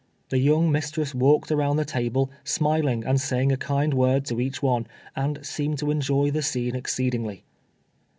The 0.29 0.39
young 0.39 0.71
mis 0.71 0.89
tress 0.89 1.13
walked 1.13 1.51
around 1.51 1.75
the 1.77 1.85
table, 1.85 2.31
smiling 2.43 3.03
and 3.05 3.21
saying 3.21 3.51
a 3.51 3.55
kind 3.55 3.93
word 3.93 4.25
to 4.25 4.41
each 4.41 4.63
one, 4.63 4.87
and 5.15 5.45
seemed 5.45 5.77
to 5.77 5.91
enjoy 5.91 6.31
the 6.31 6.41
scene 6.41 6.75
exceedingly. 6.75 7.43